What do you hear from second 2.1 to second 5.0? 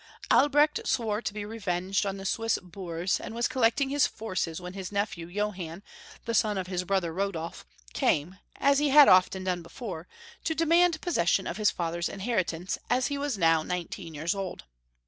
the Swiss boors, and was collecting his forces when his